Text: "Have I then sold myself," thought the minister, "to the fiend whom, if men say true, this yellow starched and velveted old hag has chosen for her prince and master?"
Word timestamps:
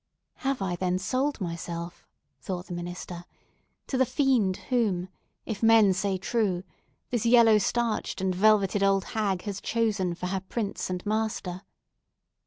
"Have 0.37 0.63
I 0.63 0.75
then 0.75 0.97
sold 0.97 1.39
myself," 1.39 2.07
thought 2.39 2.65
the 2.65 2.73
minister, 2.73 3.23
"to 3.85 3.99
the 3.99 4.03
fiend 4.07 4.57
whom, 4.71 5.09
if 5.45 5.61
men 5.61 5.93
say 5.93 6.17
true, 6.17 6.63
this 7.11 7.23
yellow 7.23 7.59
starched 7.59 8.19
and 8.19 8.33
velveted 8.33 8.81
old 8.81 9.03
hag 9.13 9.43
has 9.43 9.61
chosen 9.61 10.15
for 10.15 10.25
her 10.25 10.39
prince 10.41 10.89
and 10.89 11.05
master?" 11.05 11.61